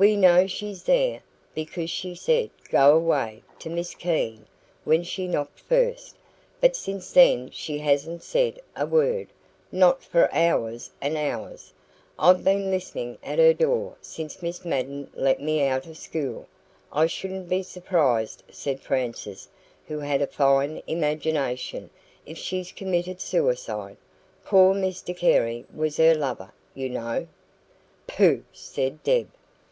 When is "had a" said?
19.98-20.28